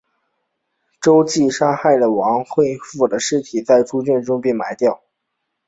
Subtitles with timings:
[0.99, 5.03] 周玘杀害了王恢并将尸首在猪圈中埋掉。